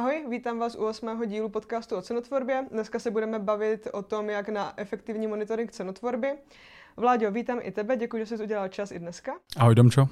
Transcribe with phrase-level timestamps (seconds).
[0.00, 2.66] Ahoj, vítám vás u osmého dílu podcastu o cenotvorbě.
[2.70, 6.38] Dneska se budeme bavit o tom, jak na efektivní monitoring cenotvorby.
[6.96, 9.32] Vláďo, vítám i tebe, děkuji, že jsi udělal čas i dneska.
[9.56, 10.08] Ahoj Domčo.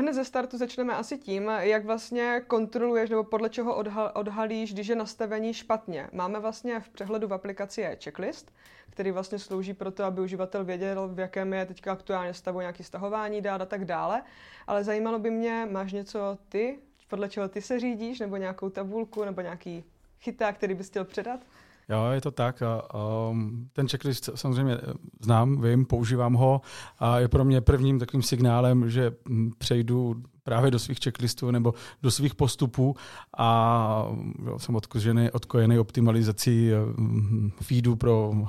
[0.00, 3.84] Hned ze startu začneme asi tím, jak vlastně kontroluješ nebo podle čeho
[4.14, 6.08] odhalíš, když je nastavení špatně.
[6.12, 8.52] Máme vlastně v přehledu v aplikaci je checklist,
[8.90, 12.84] který vlastně slouží pro to, aby uživatel věděl, v jakém je teďka aktuálně stavu nějaký
[12.84, 14.22] stahování dát a tak dále.
[14.66, 19.24] Ale zajímalo by mě, máš něco ty, podle čeho ty se řídíš, nebo nějakou tabulku,
[19.24, 19.84] nebo nějaký
[20.20, 21.40] chyták, který bys chtěl předat?
[21.88, 22.62] Jo, je to tak.
[23.30, 24.80] Um, ten checklist samozřejmě eh,
[25.20, 26.60] znám, vím, používám ho
[26.98, 31.74] a je pro mě prvním takovým signálem, že hm, přejdu právě do svých checklistů nebo
[32.02, 32.96] do svých postupů
[33.38, 34.08] a
[34.56, 38.46] jsem odkojený, odkojený optimalizací hm, feedu pro uh,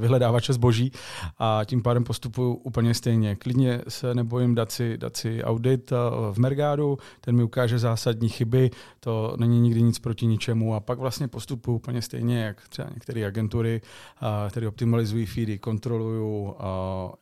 [0.00, 0.92] vyhledávače zboží
[1.38, 3.36] a tím pádem postupuju úplně stejně.
[3.36, 5.98] Klidně se nebojím dát si, dát si audit uh,
[6.34, 10.98] v Mergádu, ten mi ukáže zásadní chyby, to není nikdy nic proti ničemu a pak
[10.98, 13.80] vlastně postupuju úplně stejně, jak třeba některé agentury,
[14.50, 16.54] které optimalizují feedy, kontroluju,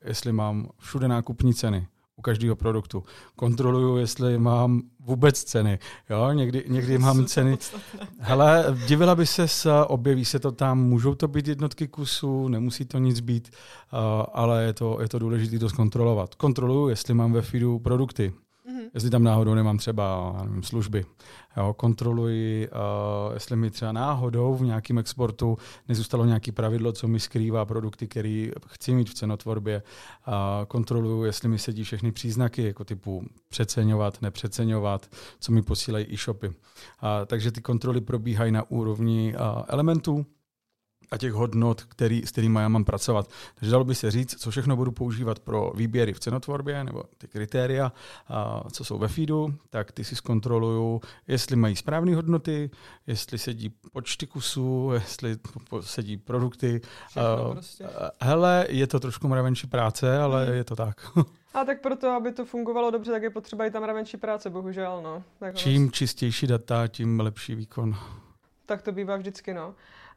[0.05, 3.03] jestli mám všude nákupní ceny, u každého produktu.
[3.37, 5.79] Kontroluju, jestli mám vůbec ceny.
[6.11, 7.59] Jo, někdy, někdy mám ceny.
[8.19, 9.47] Hele, divila by se,
[9.87, 13.51] objeví se to tam, můžou to být jednotky kusů, nemusí to nic být,
[14.33, 16.35] ale je to, je to důležité to zkontrolovat.
[16.35, 18.33] Kontroluju, jestli mám ve feedu produkty
[18.95, 21.05] jestli tam náhodou nemám třeba nevím, služby.
[21.57, 27.21] Jo, kontroluji, uh, jestli mi třeba náhodou v nějakém exportu nezůstalo nějaké pravidlo, co mi
[27.21, 29.83] skrývá produkty, které chci mít v cenotvorbě.
[30.29, 30.35] Uh,
[30.69, 35.07] kontroluji, jestli mi sedí všechny příznaky, jako typu přeceňovat, nepřeceňovat,
[35.41, 36.49] co mi posílají e-shopy.
[36.49, 36.55] Uh,
[37.27, 40.27] takže ty kontroly probíhají na úrovni uh, elementů,
[41.13, 43.31] a těch hodnot, který, s kterými já mám pracovat.
[43.55, 47.29] Takže dalo by se říct, co všechno budu používat pro výběry v cenotvorbě, nebo ty
[47.29, 47.93] kritéria,
[48.29, 52.71] a co jsou ve feedu, tak ty si zkontroluju, jestli mají správné hodnoty,
[53.07, 55.37] jestli sedí počty kusů, jestli
[55.81, 56.81] sedí produkty.
[57.09, 57.89] Všechno prostě.
[58.21, 60.55] Hele, je to trošku mravenčí práce, ale hmm.
[60.55, 61.19] je to tak.
[61.55, 65.01] A tak proto, aby to fungovalo dobře, tak je potřeba i tam mravenčí práce, bohužel.
[65.03, 65.23] No.
[65.39, 65.99] Tak Čím vlastně.
[65.99, 67.97] čistější data, tím lepší výkon.
[68.67, 69.75] Tak to bývá vždycky, no.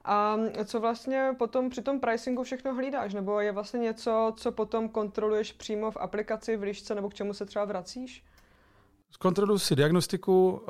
[0.08, 3.14] A co vlastně potom při tom pricingu všechno hlídáš?
[3.14, 7.34] Nebo je vlastně něco, co potom kontroluješ přímo v aplikaci, v lišce, nebo k čemu
[7.34, 8.24] se třeba vracíš?
[9.16, 10.62] Zkontroluji si diagnostiku,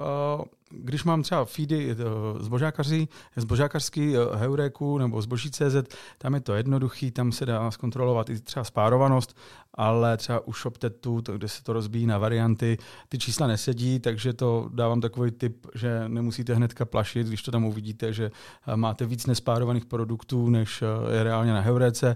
[0.69, 1.95] když mám třeba feedy eh,
[2.43, 8.39] zbožákaří, zbožákařský eh, Heuréku nebo zboží.cz, tam je to jednoduchý, tam se dá zkontrolovat i
[8.39, 9.37] třeba spárovanost,
[9.73, 12.77] ale třeba u ShopTetu, kde se to rozbíjí na varianty,
[13.09, 17.65] ty čísla nesedí, takže to dávám takový tip, že nemusíte hnedka plašit, když to tam
[17.65, 18.31] uvidíte, že
[18.67, 22.15] eh, máte víc nespárovaných produktů, než je reálně na Heuréce,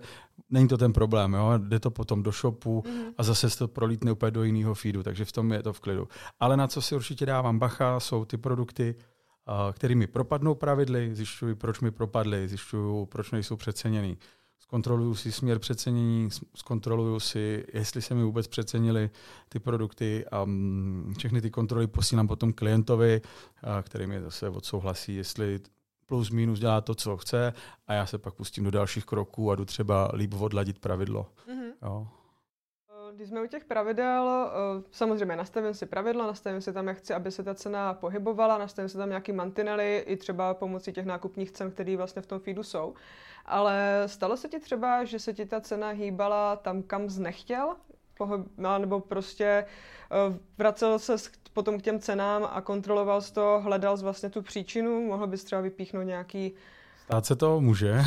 [0.49, 1.53] není to ten problém, jo?
[1.57, 3.13] jde to potom do shopu mm-hmm.
[3.17, 5.79] a zase se to prolítne úplně do jiného feedu, takže v tom je to v
[5.79, 6.07] klidu.
[6.39, 8.95] Ale na co si určitě dávám bacha, jsou ty produkty,
[9.73, 14.17] kterými propadnou pravidly, zjišťuji, proč mi propadly, zjišťuji, proč nejsou přeceněny.
[14.59, 19.09] Zkontroluju si směr přecenění, zkontroluju si, jestli se mi vůbec přecenily
[19.49, 23.21] ty produkty a mm, všechny ty kontroly posílám potom klientovi,
[23.81, 25.59] který mi zase odsouhlasí, jestli
[26.09, 27.53] plus minus dělá to, co chce
[27.87, 31.27] a já se pak pustím do dalších kroků a jdu třeba líp odladit pravidlo.
[31.47, 31.71] Mm-hmm.
[31.81, 32.07] Jo.
[33.15, 37.13] Když jsme u těch pravidel, eh, samozřejmě nastavím si pravidla, nastavím si tam, jak chci,
[37.13, 41.51] aby se ta cena pohybovala, nastavím si tam nějaký mantinely, i třeba pomocí těch nákupních
[41.51, 42.93] cen, které vlastně v tom feedu jsou.
[43.45, 47.75] Ale stalo se ti třeba, že se ti ta cena hýbala tam, kam jsi nechtěl?
[48.57, 49.65] Nebo prostě
[50.11, 51.15] eh, vracel se
[51.53, 55.43] potom k těm cenám a kontroloval jsi to, hledal jsi vlastně tu příčinu, mohl bys
[55.43, 56.53] třeba vypíchnout nějaký
[57.09, 58.01] Stát se to může.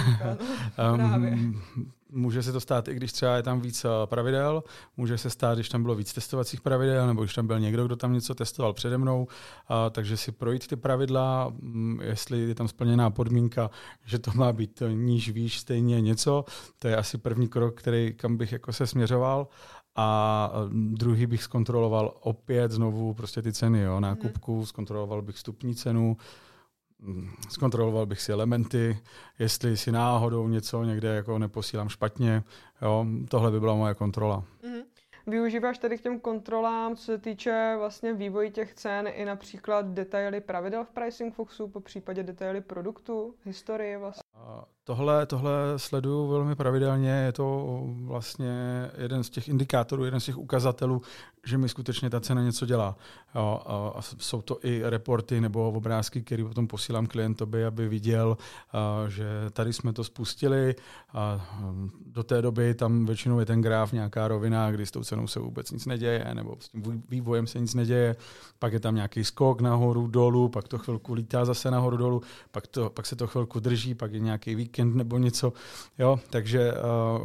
[0.95, 1.63] um,
[2.11, 4.63] může se to stát, i když třeba je tam víc eh, pravidel,
[4.97, 7.97] může se stát, když tam bylo víc testovacích pravidel, nebo když tam byl někdo, kdo
[7.97, 9.27] tam něco testoval přede mnou,
[9.69, 13.71] a, takže si projít ty pravidla, mm, jestli je tam splněná podmínka,
[14.05, 16.45] že to má být níž, výš, stejně něco,
[16.79, 19.49] to je asi první krok, který, kam bych jako se směřoval
[19.97, 24.67] a druhý bych zkontroloval opět znovu prostě ty ceny, jo, nákupku, hmm.
[24.67, 26.17] zkontroloval bych stupní cenu,
[26.99, 28.99] mm, zkontroloval bych si elementy,
[29.39, 32.43] jestli si náhodou něco někde jako neposílám špatně,
[32.83, 34.45] jo, tohle by byla moje kontrola.
[34.65, 34.72] Mm-hmm.
[35.27, 40.41] Využíváš tady k těm kontrolám, co se týče vlastně vývoji těch cen, i například detaily
[40.41, 44.23] pravidel v Pricing Foxu, po případě detaily produktu, historie vlastně?
[44.85, 48.51] Tohle, tohle sleduju velmi pravidelně, je to vlastně
[48.99, 51.03] jeden z těch indikátorů, jeden z těch ukazatelů,
[51.47, 52.97] že mi skutečně ta cena něco dělá.
[53.35, 53.63] Jo,
[53.95, 58.37] a jsou to i reporty nebo obrázky, které potom posílám klientovi, aby viděl,
[59.09, 60.75] že tady jsme to spustili
[61.13, 61.47] a
[62.07, 65.41] do té doby tam většinou je ten graf nějaká rovina, kdy s tou cenou se
[65.41, 68.17] vůbec nic neděje, nebo s tím vývojem se nic neděje,
[68.59, 72.67] pak je tam nějaký skok nahoru, dolů, pak to chvilku lítá zase nahoru, dolů, pak,
[72.67, 75.53] to, pak se to chvilku drží, pak je nějaký víkend nebo něco.
[75.99, 76.73] Jo, takže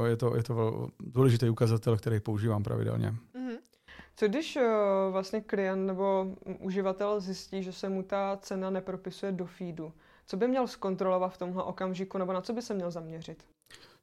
[0.08, 3.16] je to, je to důležitý ukazatel, který používám pravidelně.
[4.16, 4.64] Co když uh,
[5.12, 6.28] vlastně klient nebo
[6.60, 9.94] uživatel zjistí, že se mu ta cena nepropisuje do feedu?
[10.26, 13.44] Co by měl zkontrolovat v tomhle okamžiku nebo na co by se měl zaměřit?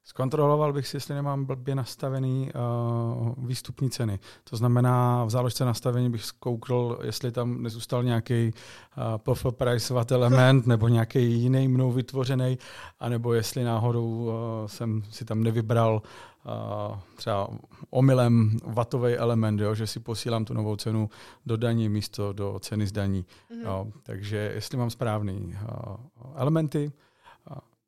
[0.07, 4.19] Zkontroloval bych si, jestli nemám blbě nastavený uh, výstupní ceny.
[4.49, 8.53] To znamená, v záložce nastavení bych zkoukl, jestli tam nezůstal nějaký
[8.97, 12.57] uh, PF priceovat element nebo nějaký jiný mnou vytvořený,
[12.99, 14.31] anebo jestli náhodou uh,
[14.65, 16.01] jsem si tam nevybral
[16.45, 17.49] uh, třeba
[17.89, 21.09] omylem vatový element, jo, že si posílám tu novou cenu
[21.45, 23.25] do daní místo do ceny zdaní.
[23.25, 23.65] Mm-hmm.
[23.65, 23.87] Jo.
[24.03, 25.95] Takže jestli mám správný uh,
[26.35, 26.91] elementy,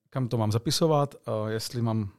[0.09, 2.12] kam to mám zapisovat, uh, jestli mám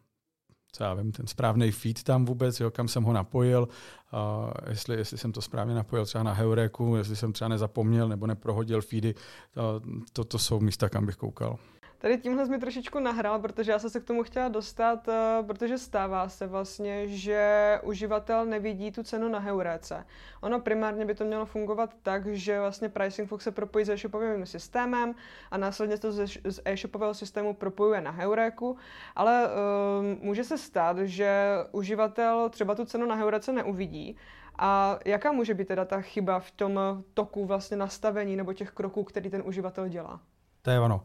[0.72, 3.68] co já vím, ten správný feed tam vůbec, jo, kam jsem ho napojil,
[4.12, 8.26] uh, jestli, jestli jsem to správně napojil třeba na Heureku, jestli jsem třeba nezapomněl nebo
[8.26, 9.14] neprohodil feedy,
[9.54, 9.80] to,
[10.12, 11.58] to, to jsou místa, kam bych koukal.
[12.00, 15.42] Tady tímhle jsi mi trošičku nahrál, protože já jsem se k tomu chtěla dostat, eh,
[15.46, 20.06] protože stává se vlastně, že uživatel nevidí tu cenu na Heuréce.
[20.40, 24.46] Ono primárně by to mělo fungovat tak, že vlastně Pricing Fox se propojí s e-shopovým
[24.46, 25.14] systémem
[25.50, 28.76] a následně to z e-shopového systému propojuje na Heuréku,
[29.16, 34.16] ale um, může se stát, že uživatel třeba tu cenu na Heuréce neuvidí,
[34.60, 36.80] a jaká může být teda ta chyba v tom
[37.14, 40.20] toku vlastně nastavení nebo těch kroků, který ten uživatel dělá?
[40.62, 41.02] To je ono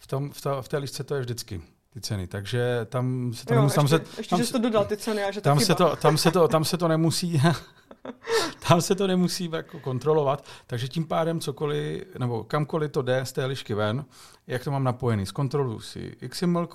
[0.00, 1.62] v, tom, v, to, v té lišce to je vždycky
[1.92, 3.74] ty ceny, takže tam se to jo, nemusí...
[3.74, 5.60] Tam ještě, se, ještě, tam, že jsi to dodal ty ceny a že to tam
[5.60, 7.42] se to, tam, se to, tam se to nemusí
[8.68, 13.32] tam se to nemusí jako kontrolovat, takže tím pádem cokoliv, nebo kamkoliv to jde z
[13.32, 14.04] té lišky ven,
[14.50, 16.68] jak to mám napojený, zkontroluji si XML,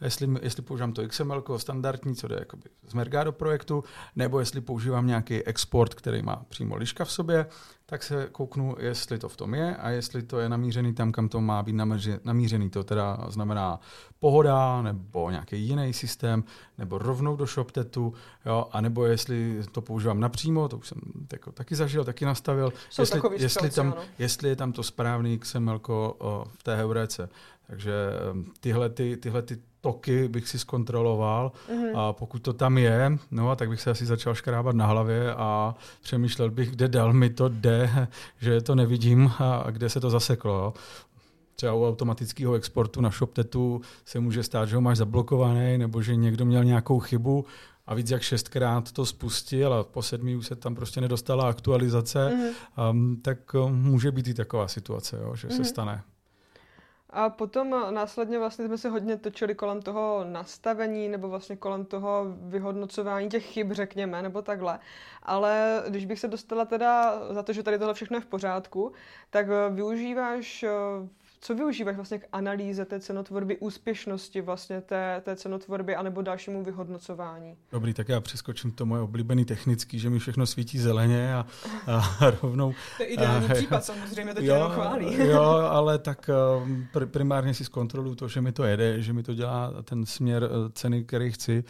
[0.00, 3.84] jestli, jestli používám to XML standardní, co jde jakoby z Mergado projektu,
[4.16, 7.46] nebo jestli používám nějaký export, který má přímo liška v sobě,
[7.88, 11.28] tak se kouknu, jestli to v tom je a jestli to je namířený tam, kam
[11.28, 11.76] to má být
[12.24, 12.70] namířený.
[12.70, 13.80] To teda znamená
[14.18, 16.44] pohoda nebo nějaký jiný systém,
[16.78, 18.14] nebo rovnou do ShopTetu,
[18.46, 20.98] jo, anebo jestli to používám napřímo, to už jsem
[21.32, 25.80] jako taky zažil, taky nastavil, Jsou jestli, jestli, tam, jestli je tam to správný XML
[26.58, 27.28] v té heuréce.
[27.66, 27.92] Takže
[28.60, 31.98] tyhle, ty, tyhle ty toky bych si zkontroloval mm-hmm.
[31.98, 35.74] a pokud to tam je, no tak bych se asi začal škrábat na hlavě a
[36.02, 38.08] přemýšlel bych, kde dal mi to jde,
[38.40, 40.74] že to nevidím a kde se to zaseklo.
[41.56, 46.16] Třeba u automatického exportu na ShopTetu se může stát, že ho máš zablokovaný, nebo že
[46.16, 47.44] někdo měl nějakou chybu
[47.86, 52.18] a víc jak šestkrát to spustil a po sedmí už se tam prostě nedostala aktualizace,
[52.18, 52.90] mm-hmm.
[52.90, 55.56] um, tak um, může být i taková situace, jo, že mm-hmm.
[55.56, 56.02] se stane.
[57.16, 62.24] A potom následně vlastně jsme se hodně točili kolem toho nastavení nebo vlastně kolem toho
[62.40, 64.78] vyhodnocování těch chyb, řekněme, nebo takhle.
[65.22, 68.92] Ale když bych se dostala teda za to, že tady tohle všechno je v pořádku,
[69.30, 70.64] tak využíváš
[71.40, 77.56] co využíváš vlastně k analýze té cenotvorby, úspěšnosti vlastně té, té cenotvorby anebo dalšímu vyhodnocování?
[77.72, 81.46] Dobrý, tak já přeskočím to moje oblíbený technický, že mi všechno svítí zeleně a,
[81.86, 82.74] a rovnou...
[82.96, 85.16] To je ideální a, případ, samozřejmě to tě jo, chválí.
[85.18, 86.30] jo, ale tak
[86.94, 90.42] pr- primárně si zkontroluju to, že mi to jede, že mi to dělá ten směr
[90.42, 91.64] uh, ceny, který chci,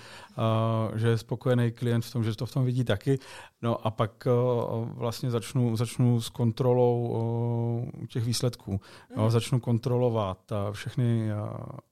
[0.95, 3.19] že je spokojený klient v tom, že to v tom vidí taky.
[3.63, 8.73] No a pak uh, vlastně začnu, začnu s kontrolou uh, těch výsledků.
[8.73, 8.79] Mm.
[9.17, 11.31] No, začnu kontrolovat všechny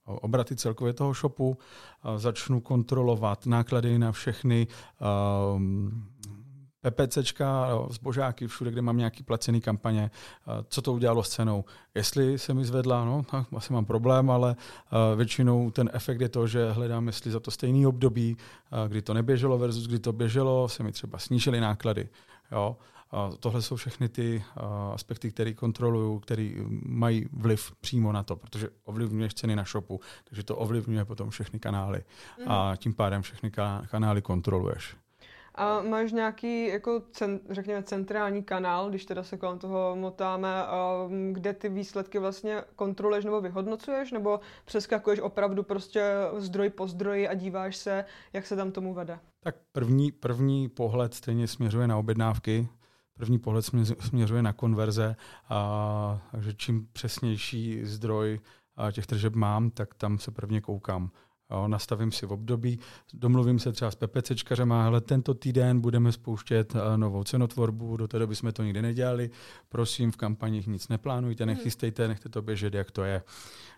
[0.05, 1.59] obraty celkově toho shopu,
[2.17, 4.67] začnu kontrolovat náklady na všechny
[6.91, 10.11] PPCčka, zbožáky, všude, kde mám nějaký placený kampaně,
[10.69, 11.65] co to udělalo s cenou.
[11.95, 14.57] Jestli se mi zvedla, no, tak asi mám problém, ale
[15.17, 18.37] většinou ten efekt je to, že hledám, jestli za to stejný období,
[18.89, 22.09] kdy to neběželo versus kdy to běželo, se mi třeba snížily náklady.
[22.53, 22.77] Jo.
[23.11, 24.45] A tohle jsou všechny ty
[24.95, 26.53] aspekty, které kontroluju, které
[26.87, 31.59] mají vliv přímo na to, protože ovlivňuješ ceny na shopu, takže to ovlivňuje potom všechny
[31.59, 32.05] kanály
[32.39, 32.53] mm.
[32.53, 33.51] a tím pádem všechny
[33.91, 34.97] kanály kontroluješ.
[35.55, 37.03] A máš nějaký, jako
[37.51, 40.49] řekněme, centrální kanál, když teda se kolem toho motáme,
[41.33, 47.35] kde ty výsledky vlastně kontroluješ nebo vyhodnocuješ, nebo přeskakuješ opravdu prostě zdroj po zdroji a
[47.35, 49.19] díváš se, jak se tam tomu vede?
[49.41, 52.69] Tak první, první pohled stejně směřuje na objednávky,
[53.15, 53.65] první pohled
[54.01, 55.17] směřuje na konverze,
[55.49, 58.41] a, takže čím přesnější zdroj
[58.93, 61.11] těch tržeb mám, tak tam se prvně koukám.
[61.67, 62.79] Nastavím si v období,
[63.13, 68.19] domluvím se třeba s PPCčkařema, ale tento týden budeme spouštět eh, novou cenotvorbu, do té
[68.19, 69.31] doby jsme to nikdy nedělali,
[69.69, 71.55] prosím, v kampaních nic neplánujte, hmm.
[71.55, 73.23] nechystejte, nechte to běžet, jak to je.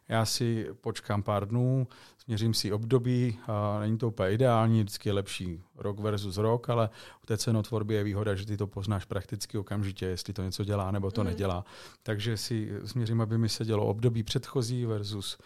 [0.08, 1.88] Já si počkám pár dnů,
[2.24, 6.90] změřím si období, a není to úplně ideální, vždycky je lepší rok versus rok, ale
[7.22, 10.90] u té cenotvorby je výhoda, že ty to poznáš prakticky okamžitě, jestli to něco dělá
[10.90, 11.26] nebo to mm.
[11.26, 11.64] nedělá.
[12.02, 15.38] Takže si změřím, aby mi se dělo období předchozí versus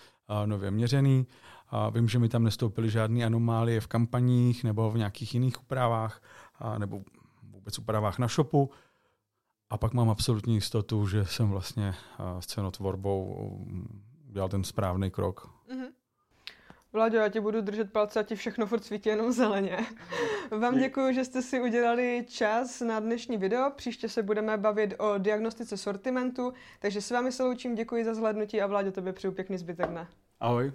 [0.47, 1.27] nově měřený.
[1.71, 6.23] A vím, že mi tam nestoupily žádné anomálie v kampaních nebo v nějakých jiných úpravách
[6.59, 7.03] a nebo
[7.43, 8.71] vůbec úpravách na shopu.
[9.71, 11.95] A pak mám absolutní jistotu, že jsem vlastně
[12.41, 13.37] s cenotvorbou
[14.29, 15.51] udělal ten správný krok.
[15.71, 15.89] Mm-hmm.
[16.93, 19.79] Vláďo, já ti budu držet palce a ti všechno furt svítí jenom zeleně.
[20.61, 23.71] Vám děkuji, že jste si udělali čas na dnešní video.
[23.77, 28.63] Příště se budeme bavit o diagnostice sortimentu, takže s vámi se loučím, děkuji za zhlédnutí
[28.63, 30.09] a Vláďo, tobě přeju pěkný zbytek dne.
[30.41, 30.73] Ahoj.